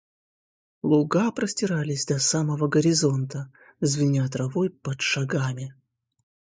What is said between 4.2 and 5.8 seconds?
травой под шагами.